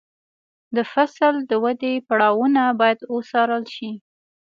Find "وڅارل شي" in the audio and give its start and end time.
3.15-3.91